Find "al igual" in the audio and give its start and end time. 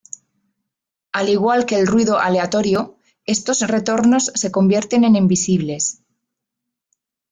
1.11-1.67